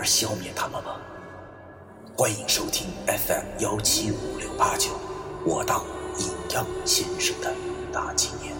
[0.00, 0.98] 而消灭他们吗？
[2.16, 4.98] 欢迎收听 FM 幺七五六八九，
[5.44, 5.84] 我当
[6.18, 7.54] 阴阳先生的
[7.92, 8.56] 大纪念。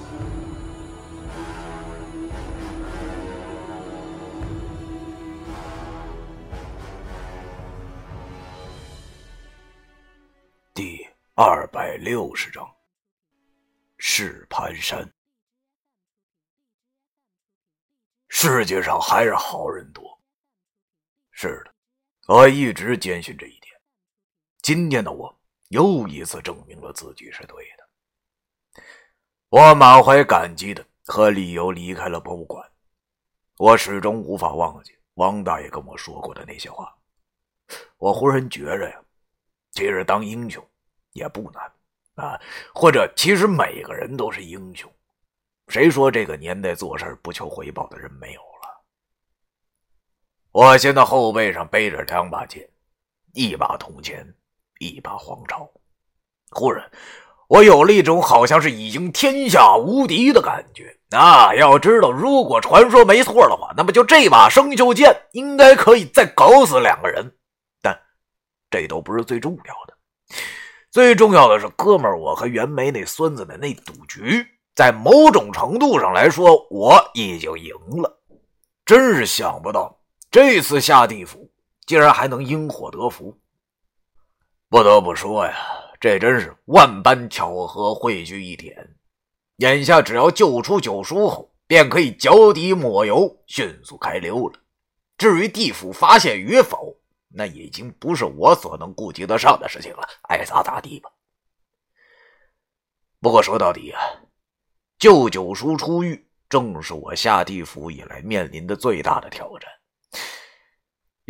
[10.74, 12.70] 第二百六十章，
[13.96, 15.10] 是盘山。
[18.28, 20.19] 世界上还是好人多。
[21.42, 21.72] 是的，
[22.26, 23.74] 我一直坚信这一点。
[24.60, 25.34] 今天的我
[25.68, 28.82] 又一次证明了自己是对的。
[29.48, 32.62] 我满怀感激的和理由离开了博物馆。
[33.56, 36.94] 我始终无法忘记王大爷跟我说过的那些话。
[37.96, 39.02] 我忽然觉着呀，
[39.72, 40.62] 其实当英雄
[41.12, 41.72] 也不难
[42.16, 42.38] 啊，
[42.74, 44.92] 或者其实每个人都是英雄。
[45.68, 48.49] 谁说这个年代做事不求回报的人没有？
[50.52, 52.68] 我现在后背上背着两把剑，
[53.34, 54.26] 一把铜钱，
[54.80, 55.70] 一把黄巢。
[56.50, 56.90] 忽然，
[57.48, 60.96] 我有了一种好像是已经天下无敌的感觉。
[61.10, 67.32] 啊，要知道，如果传说没错的话，那么就这把生锈剑应该可以再搞死两个人。
[67.80, 67.96] 但
[68.70, 69.94] 这都不是最重要的，
[70.90, 74.44] 最重要的是，哥们儿，我和袁梅那孙子的那赌局。
[74.74, 78.20] 在某种程度上来说，我已经赢了。
[78.86, 79.99] 真是想不到，
[80.30, 81.50] 这次下地府
[81.86, 83.36] 竟然还能因祸得福。
[84.68, 85.56] 不得不说呀，
[85.98, 88.96] 这真是万般巧合汇聚一点。
[89.56, 94.60] 眼下只要救出九叔后，便可以脚底抹油，迅速开溜了。
[95.18, 96.96] 至于地府发现与否，
[97.28, 101.10] 那已经不是我所能顾及得上的事情了，爱咋咋地吧。
[103.20, 104.00] 不过说到底啊。
[104.98, 109.68] 救九叔出狱，正是我下地府以来面临的最大的挑战。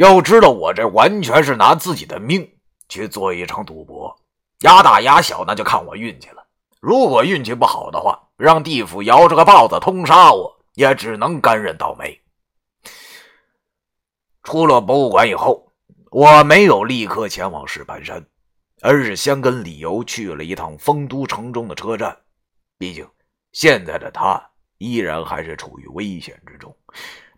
[0.00, 2.50] 要知道，我这完全是拿自己的命
[2.88, 4.18] 去做一场赌博，
[4.60, 6.42] 压大压小，那就看我运气了。
[6.80, 12.18] 如果运气不好的话，让地府摇着个豹子通杀我，也只能甘认倒霉。
[14.42, 15.70] 出了博物馆以后，
[16.10, 18.24] 我没有立刻前往石盘山，
[18.80, 22.16] 而是先跟李由去了一趟丰都城中的车站，
[22.78, 23.06] 毕竟。
[23.52, 24.42] 现在的他
[24.78, 26.74] 依然还是处于危险之中，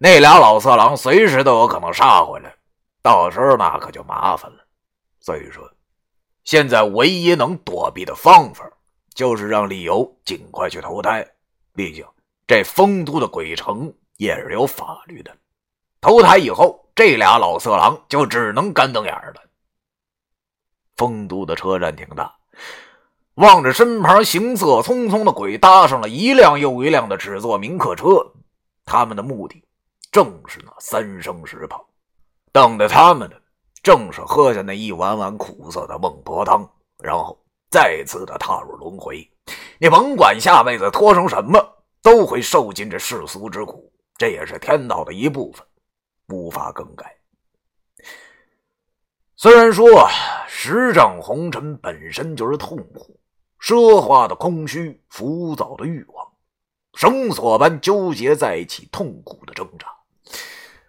[0.04, 2.52] 那俩老色狼随时都有可能杀回来，
[3.02, 4.56] 到时候那可就麻烦了。
[5.20, 5.62] 所以说，
[6.42, 8.68] 现在唯一能躲避的方法，
[9.14, 11.24] 就是让李由尽快去投胎。
[11.72, 12.04] 毕竟
[12.48, 15.32] 这丰都的鬼城也是有法律的，
[16.00, 19.40] 投胎以后，这俩老色狼就只能干瞪眼了。
[20.96, 22.34] 丰都的车站挺大。
[23.34, 28.32] 望着身旁行色匆匆的鬼，搭上了一辆又一辆的纸座民客车。
[28.84, 29.62] 他们的目的
[30.12, 31.84] 正是那三生石旁，
[32.52, 33.42] 等着他们的
[33.82, 36.70] 正是喝下那一碗碗苦涩的孟婆汤，
[37.02, 37.36] 然后
[37.70, 39.28] 再次的踏入轮回。
[39.80, 41.58] 你甭管下辈子托成什么，
[42.02, 45.66] 都会受尽这世俗之苦，这也是天道的一部分，
[46.28, 47.16] 无法更改。
[49.34, 50.10] 虽然说啊
[50.46, 53.18] 十丈红尘本身就是痛苦。
[53.58, 56.26] 奢华的空虚，浮躁的欲望，
[56.94, 59.86] 绳索般纠结在一起，痛苦的挣扎，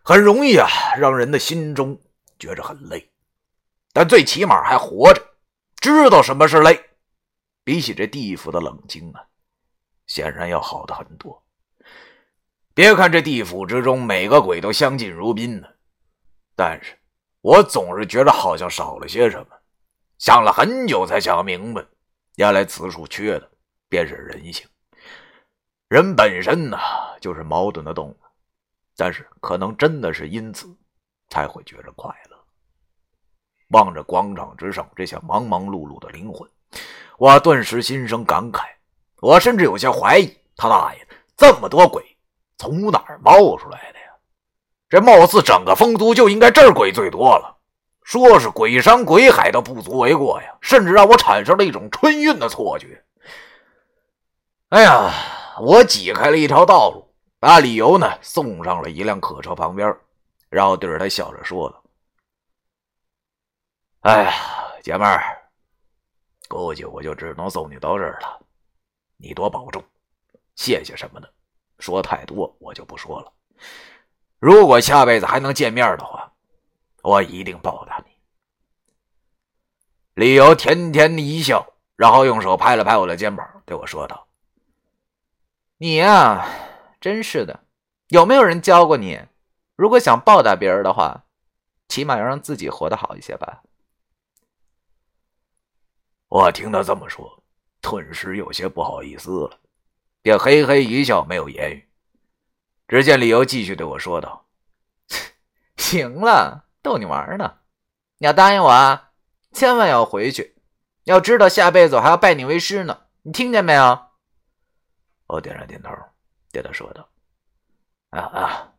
[0.04, 0.68] 很容易啊，
[0.98, 2.00] 让人的心中
[2.38, 3.12] 觉着很累。
[3.94, 5.22] 但最起码还活着，
[5.80, 6.90] 知道什么是累。
[7.64, 9.26] 比起这地府的冷清啊，
[10.08, 11.44] 显然要好的很多。
[12.74, 15.68] 别看这地府之中每个鬼都相敬如宾呢，
[16.56, 16.98] 但是
[17.42, 19.48] 我总是觉得好像少了些什么。
[20.18, 21.86] 想了很久，才想明白。
[22.36, 23.52] 原来此处缺的
[23.88, 24.68] 便是人性。
[25.88, 26.78] 人本身呢，
[27.22, 28.18] 就是矛盾的动物，
[28.96, 30.68] 但是可能真的是因此
[31.30, 32.38] 才会觉着快乐。
[33.70, 36.48] 望着广场之上这些忙忙碌碌的灵魂，
[37.18, 38.66] 我顿时心生感慨。
[39.20, 42.04] 我甚至有些怀疑，他大爷，这么多鬼
[42.58, 44.06] 从哪儿冒出来的呀？
[44.90, 47.58] 这貌似整个丰都就应该这儿鬼最多了。
[48.04, 53.04] 说是鬼山鬼海都不足为过呀，甚至让我产生了一种春运的错觉。
[54.70, 55.12] 哎呀，
[55.62, 57.03] 我挤开了一条道路，
[57.44, 59.94] 把李由呢送上了一辆客车旁边，
[60.48, 61.84] 然后对着他笑着说道
[64.00, 64.34] ：“哎呀，
[64.82, 65.52] 姐妹儿，
[66.48, 68.40] 估计我就只能送你到这儿了，
[69.18, 69.84] 你多保重，
[70.56, 71.30] 谢谢什么的，
[71.80, 73.34] 说太多我就不说了。
[74.40, 76.32] 如果下辈子还能见面的话，
[77.02, 78.14] 我一定报答你。
[80.14, 84.30] 李由甜甜的一笑，然后用手拍了拍我的肩膀，对我说道
[85.76, 86.48] ：“你呀，
[87.04, 87.66] 真是的，
[88.08, 89.20] 有没有人教过你？
[89.76, 91.26] 如果想报答别人的话，
[91.90, 93.64] 起码要让自己活得好一些吧。”
[96.32, 97.44] 我听他这么说，
[97.82, 99.60] 顿时有些不好意思了，
[100.22, 101.90] 便嘿嘿一笑，没有言语。
[102.88, 104.46] 只见李由继续对我说道：
[105.76, 107.58] “行了，逗你玩呢。
[108.20, 109.12] 你要答应我啊，
[109.52, 110.56] 千万要回去。
[111.04, 113.08] 要知道下辈子我还要拜你为师呢。
[113.24, 114.06] 你听见没有？”
[115.28, 115.92] 我点了点头，
[116.54, 117.10] 对他说道
[118.12, 118.74] ：“啊啊，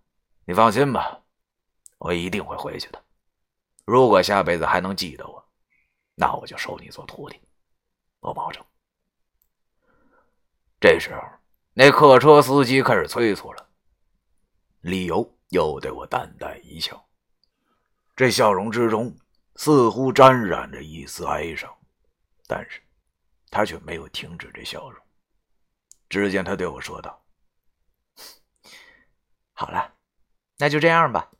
[0.46, 1.20] 你放心吧，
[1.98, 3.04] 我一定会回去的。
[3.84, 5.34] 如果下辈子还能记得我。”
[6.16, 7.40] 那我就收你做徒弟，
[8.20, 8.64] 我保证。
[10.80, 11.20] 这时候，
[11.72, 13.68] 那客车司机开始催促了，
[14.82, 17.04] 李由又对我淡淡一笑，
[18.14, 19.12] 这笑容之中
[19.56, 21.68] 似乎沾染着一丝哀伤，
[22.46, 22.80] 但是
[23.50, 25.02] 他却没有停止这笑容。
[26.08, 27.20] 只见他对我说道
[29.54, 29.94] ：“好了，
[30.58, 31.30] 那就这样吧，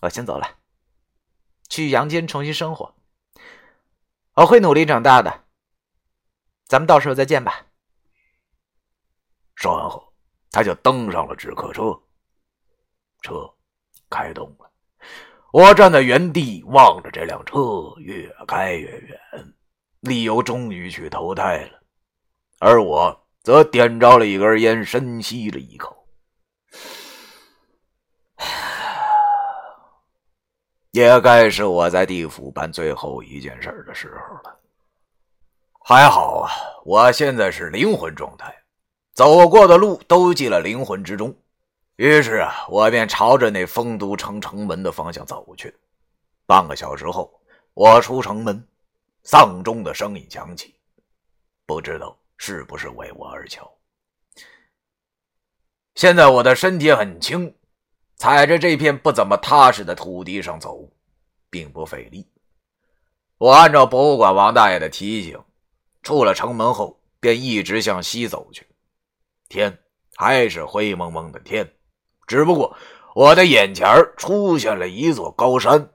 [0.00, 0.58] 我先走了，
[1.68, 2.94] 去阳间重新生活。”
[4.34, 5.44] 我会努力长大的，
[6.66, 7.66] 咱们到时候再见吧。
[9.54, 10.12] 说完后，
[10.50, 11.98] 他就登上了纸客车，
[13.22, 13.50] 车
[14.10, 14.70] 开动了。
[15.52, 19.18] 我站在原地望着这辆车越开越远，
[20.00, 21.82] 李由终于去投胎了，
[22.58, 26.05] 而我则点着了一根烟，深吸了一口。
[30.92, 34.58] 也该是我在地府办最后一件事的时候了。
[35.80, 36.50] 还好啊，
[36.84, 38.54] 我现在是灵魂状态，
[39.12, 41.34] 走过的路都记了灵魂之中。
[41.96, 45.72] 于是啊，我便朝着那丰都城城门的方向走去。
[46.44, 47.40] 半个小时后，
[47.74, 48.66] 我出城门，
[49.22, 50.74] 丧钟的声音响起，
[51.64, 53.70] 不知道是不是为我而敲。
[55.96, 57.52] 现在我的身体很轻。
[58.18, 60.88] 踩着这片不怎么踏实的土地上走，
[61.50, 62.26] 并不费力。
[63.36, 65.38] 我按照博物馆王大爷的提醒，
[66.02, 68.66] 出了城门后，便一直向西走去。
[69.50, 69.78] 天
[70.14, 71.70] 还是灰蒙蒙的天，
[72.26, 72.74] 只不过
[73.14, 75.90] 我的眼前出现了一座高山。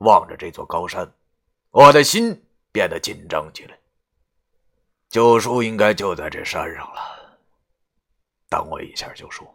[0.00, 1.10] 望着这座高山，
[1.70, 3.78] 我的心变得紧张起来。
[5.08, 7.15] 救赎应该就在这山上了。
[8.48, 9.46] 等我一下，就说。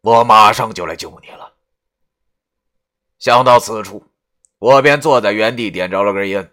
[0.00, 1.54] 我马上就来救你了。
[3.18, 4.04] 想到此处，
[4.58, 6.52] 我便坐在原地点着了根烟。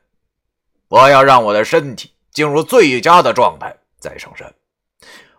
[0.87, 4.53] 我要让我的身体进入最佳的状态再上山。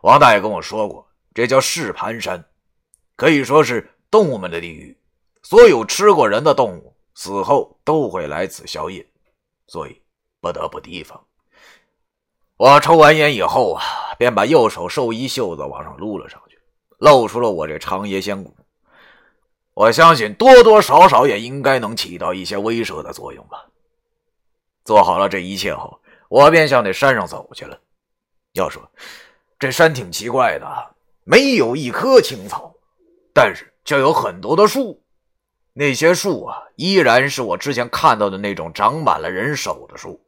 [0.03, 2.45] 王大爷跟我说过，这叫试盘山，
[3.17, 4.99] 可以说是动物们的地狱。
[5.43, 9.07] 所有吃过人的动物死后都会来此消业，
[9.67, 10.03] 所以
[10.41, 11.27] 不得不提防。
[12.63, 13.83] 我抽完烟以后啊，
[14.17, 16.57] 便把右手寿衣袖子往上撸了上去。
[16.99, 18.55] 露出了我这长爷仙骨，
[19.75, 23.67] 我相信多多少少也应该能起到一些威慑的作用吧。
[24.85, 25.99] 做好了这一切后，
[26.29, 27.77] 我便向那山上走去了。
[28.53, 28.81] 要说
[29.59, 30.95] 这山挺奇怪的，
[31.25, 32.73] 没有一棵青草，
[33.35, 35.03] 但是却有很多的树。
[35.73, 40.21] 那些树啊，依然是我之前看到的那种长满了人手的树。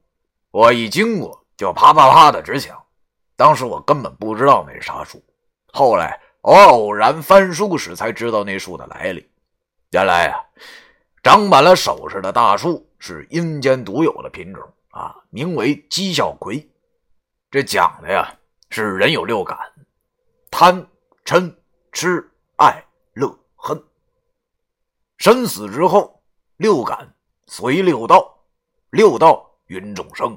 [0.50, 2.80] 我一经过就啪啪啪的直响。
[3.36, 5.22] 当时我根本不知道那是啥树，
[5.72, 6.20] 后来。
[6.44, 9.26] 偶然翻书时才知道那树的来历。
[9.92, 10.36] 原来啊，
[11.22, 16.70] 长满了首饰的大树是阴间独有的品种啊，名为讥笑葵。
[17.50, 18.30] 这讲的呀
[18.68, 19.58] 是人有六感：
[20.50, 20.86] 贪、
[21.24, 21.50] 嗔、
[21.92, 22.84] 痴、爱、
[23.14, 23.82] 乐、恨。
[25.16, 26.22] 生死之后，
[26.58, 27.10] 六感
[27.46, 28.38] 随六道，
[28.90, 30.36] 六道云众生，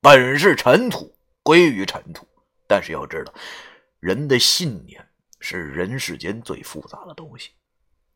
[0.00, 2.26] 本是尘土，归于尘土。
[2.66, 3.32] 但是要知道，
[4.00, 5.04] 人的信念。
[5.38, 7.50] 是人世间最复杂的东西，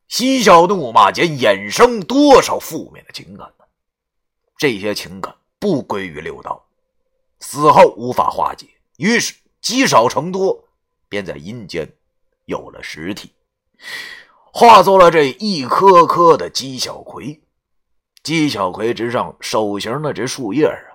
[0.08, 3.64] 嬉笑怒骂间衍生多少负面的情感呢？
[4.56, 6.66] 这些情感不归于六道，
[7.38, 10.66] 死后无法化解，于是积少成多，
[11.08, 11.88] 便在阴间
[12.46, 13.32] 有了实体，
[14.52, 17.40] 化作了这一颗颗的鸡小葵。
[18.24, 20.89] 鸡小葵之上手形的这树叶啊，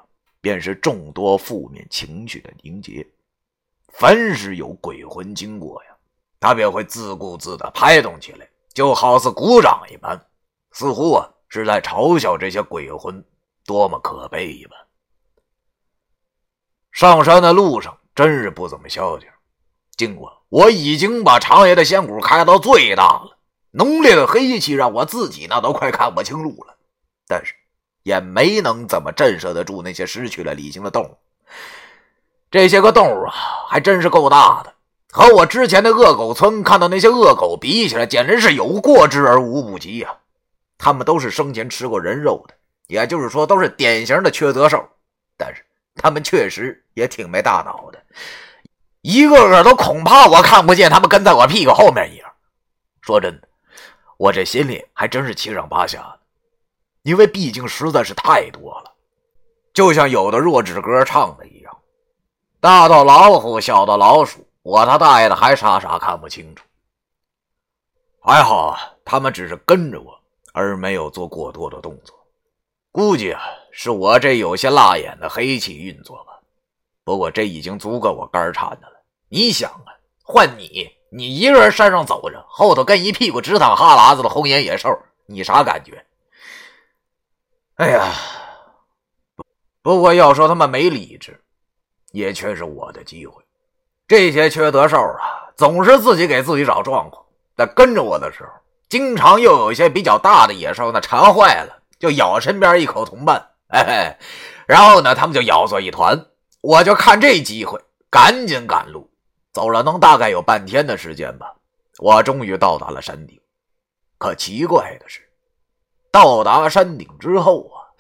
[0.45, 3.03] 便是众多负面情绪的凝结。
[3.93, 5.89] 凡是有鬼魂经过呀。
[6.39, 10.23] 他便会自顾自地拍动起来，就好似鼓掌一般，
[10.71, 13.25] 似乎啊是在嘲笑这些鬼魂
[13.65, 14.79] 多么可悲一般。
[16.91, 19.27] 上山的路上真是不怎么消停，
[19.97, 23.39] 尽管我已经把长爷的仙骨开到最大了，
[23.71, 26.77] 浓烈的黑气让我自己那都快看不清路了，
[27.25, 27.55] 但是
[28.05, 31.17] 也没能怎么震慑得住那些失去了理性的动物。
[32.51, 33.33] 这些个动物啊，
[33.67, 34.71] 还真是够大的，
[35.11, 40.17] 和我之前的恶狗村看到那些恶狗比起来，简直是有过之而无不及呀！
[40.77, 42.53] 他们都是生前吃过人肉的，
[42.85, 44.87] 也就是说，都是典型的缺德兽。
[45.35, 47.99] 但是他们确实也挺没大脑的，
[49.01, 52.31] 一个个都恐怕我看不见他们跟在我屁股后面一样。
[53.01, 53.47] 说真的，
[54.17, 56.19] 我这心里还真是七上八下的，
[57.05, 58.91] 因为毕竟实在是太多了，
[59.75, 61.77] 就像有的弱智歌唱的一样。
[62.59, 66.65] 大到老虎，小到老鼠，我他大爷的还傻傻看不清楚。
[68.19, 70.19] 还好，他们只是跟着我，
[70.51, 72.15] 而没有做过多的动作。
[72.91, 73.39] 估计啊，
[73.71, 76.39] 是我这有些辣眼的黑气运作吧。
[77.03, 78.95] 不过这已经足够我肝颤的了。
[79.29, 79.93] 你想啊，
[80.23, 84.89] 换你，你一个人山上走着，后头跟一屁股直淌哈喇子的红眼野兽，
[85.27, 86.03] 你啥感觉？
[87.75, 88.13] 哎呀，
[89.81, 91.41] 不过要说他们没理智。
[92.11, 93.43] 也却是我的机会。
[94.07, 97.21] 这些缺德兽啊，总是自己给自己找状况。
[97.57, 98.49] 在跟着我的时候，
[98.87, 104.17] 经常又有一些比较大的野兽呢，馋坏了就咬身边一口同伴，哎，
[104.65, 106.25] 然后呢，他们就咬作一团。
[106.61, 109.11] 我就看这机会，赶紧赶路。
[109.51, 111.53] 走了能大概有半天的时间吧，
[111.99, 113.37] 我终于到达了山顶。
[114.17, 115.24] 可奇怪的是，
[116.15, 117.91] 到达山顶之后啊，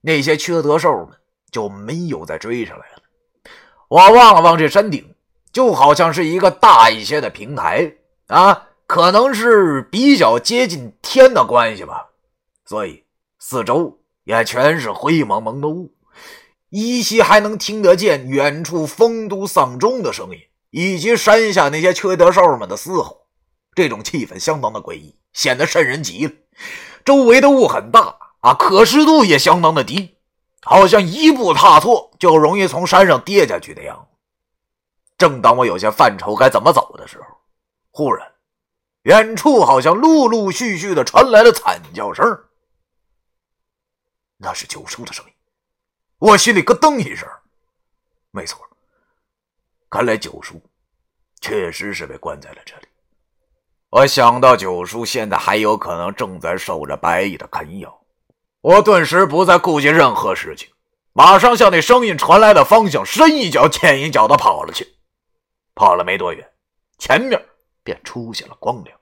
[0.00, 1.08] 那些缺德兽们
[1.50, 3.02] 就没有再追上来了。
[3.88, 5.16] 我望了望这山顶，
[5.50, 7.94] 就好像是一个大一些的平台
[8.28, 12.10] 啊，可能是比较接近天的关系吧，
[12.64, 13.02] 所以
[13.40, 15.92] 四周也全是灰蒙蒙的雾，
[16.70, 20.38] 依稀还能听得见远处风都丧钟的声音，
[20.70, 23.26] 以及山下那些缺德兽们的嘶吼。
[23.74, 26.32] 这种气氛相当的诡异，显得瘆人极了。
[27.08, 30.18] 周围的雾很大啊，可视度也相当的低。
[30.60, 34.18] 好像一步踏错就容易从山上跌下去的样子。
[35.16, 37.24] 正当我有些犯愁该怎么走的时候，
[37.92, 38.30] 忽然，
[39.04, 42.26] 远处好像陆陆续续的传来了惨叫声。
[44.36, 45.32] 那是九叔的声音，
[46.18, 47.26] 我心里咯噔一声。
[48.32, 48.68] 没错，
[49.88, 50.60] 看来九叔
[51.40, 52.88] 确实是被关在了这里。
[53.90, 58.02] 我想到九叔现在还有可能正在受着白蚁的啃咬。
[58.60, 60.68] 我顿时不再顾及任何事情，
[61.14, 64.86] 马上向那声音传来的方向深一脚浅一脚的跑了去。
[65.74, 66.46] 跑了没多远，
[66.98, 67.42] 前面
[67.82, 68.98] 便出现了光亮，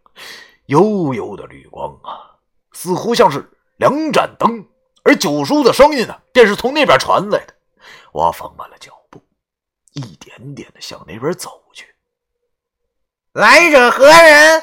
[0.66, 2.36] 幽幽的绿光啊，
[2.72, 4.64] 似乎像是两盏灯。
[5.02, 7.54] 而九叔的声音呢，便是从那边传来的。
[8.12, 9.20] 我放慢了脚步，
[9.94, 11.86] 一点点的向那边走去。
[13.32, 14.62] 来者何人？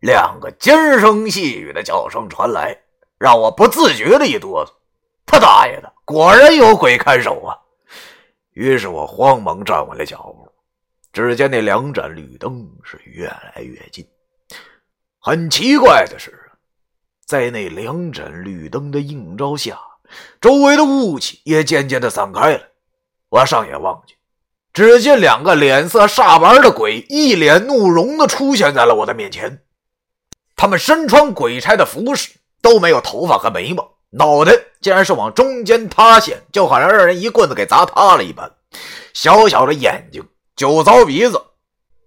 [0.00, 2.76] 两个尖声细语的叫声传来。
[3.18, 4.70] 让我不自觉的一哆嗦，
[5.26, 7.52] 他大爷的，果然有鬼看守啊！
[8.54, 10.50] 于是我慌忙站稳了脚步。
[11.12, 14.06] 只见那两盏绿灯是越来越近。
[15.18, 16.32] 很奇怪的是，
[17.26, 19.78] 在那两盏绿灯的映照下，
[20.40, 22.62] 周围的雾气也渐渐的散开了。
[23.28, 24.16] 我上眼望去，
[24.72, 29.62] 只见两个脸色煞白的鬼一脸怒容的出现在了我的面前。
[30.60, 32.32] 他们身穿鬼差的服饰。
[32.62, 34.52] 都没有头发和眉毛，脑袋
[34.82, 38.52] 竟然是往中间塌陷，就好像让人一棍子给砸塌了一般。
[39.14, 40.22] 小小的眼睛，
[40.56, 41.42] 酒糟鼻子，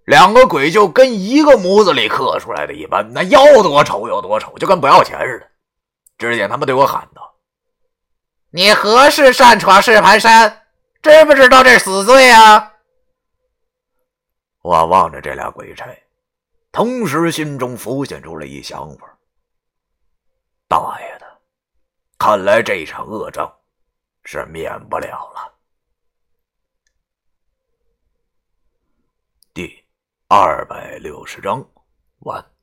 [0.04, 5.46] 两个鬼就跟一个模子里刻出来的一般，那要多丑有多丑，就跟不要钱似的。
[6.18, 7.34] 只见他们对我喊道
[8.54, 10.62] ：“你何事擅闯石盘山？
[11.02, 12.74] 知不知道这死罪啊？”
[14.62, 15.86] 我望着这俩鬼差，
[16.74, 19.16] 同时心中浮现出了一想法。
[20.66, 21.40] 大爷的，
[22.18, 23.48] 看来这场恶仗
[24.24, 25.54] 是免不了了。
[29.52, 29.86] 第
[30.26, 31.64] 二百六十章
[32.18, 32.53] 完。